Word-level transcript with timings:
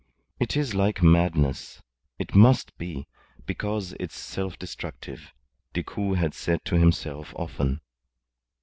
"It 0.39 0.57
is 0.57 0.73
like 0.73 1.03
madness. 1.03 1.83
It 2.17 2.33
must 2.33 2.75
be 2.79 3.07
because 3.45 3.93
it's 3.99 4.17
self 4.17 4.57
destructive," 4.57 5.31
Decoud 5.73 6.17
had 6.17 6.33
said 6.33 6.65
to 6.65 6.75
himself 6.75 7.35
often. 7.35 7.81